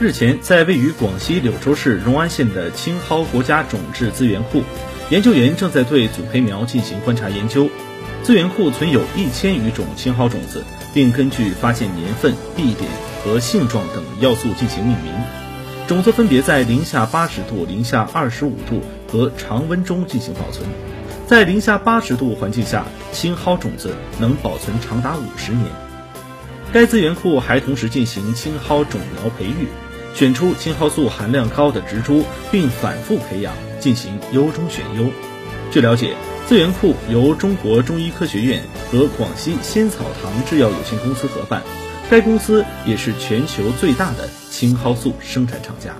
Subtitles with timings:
[0.00, 4.62] 日前，在位于广西柳州市融安县的青蒿国家种质资源库，
[5.10, 7.68] 研究员正在对组培苗进行观察研究。
[8.22, 12.90] 资源库存有一千余种青蒿种子，并根据发现年份、地点
[13.24, 15.12] 和性状等要素进行命名。
[15.86, 20.68] 种子分别在零下八十度、零下二十五度和常温中进行保存。
[21.26, 25.66] 在零下八十度环境下，青蒿种子能保存长达五十年。
[26.72, 29.68] 该资源库还同时进行青蒿种苗培育。
[30.14, 35.10] 选出青蒿素含量高的植株，并反复培养，进行优中选优。
[35.70, 41.62] 据了解，资源库由中国中医科学院和广西仙草堂制药有限公司合办，
[42.10, 45.94] 该公司也是全球最大的青蒿素生产厂家。